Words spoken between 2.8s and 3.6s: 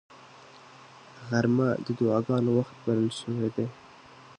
بلل شوی